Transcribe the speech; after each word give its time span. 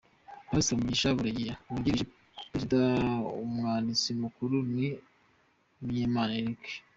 Past 0.49 0.69
Mugisha 0.79 1.15
Buregeya 1.17 1.55
wungirije 1.69 2.05
Perezida, 2.49 2.79
Umwanditsi 3.43 4.09
Mukuru 4.23 4.55
ni 4.75 4.87
Munyemana 5.81 6.33
Eric. 6.41 6.63